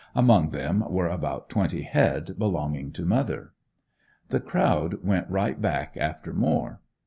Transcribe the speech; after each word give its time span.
Among 0.15 0.49
them 0.49 0.83
were 0.89 1.07
about 1.07 1.47
twenty 1.47 1.83
head 1.83 2.31
belonging 2.39 2.91
to 2.93 3.05
mother. 3.05 3.53
The 4.29 4.39
crowd 4.39 5.03
went 5.05 5.29
right 5.29 5.61
back 5.61 5.95
after 5.95 6.33
more. 6.33 6.81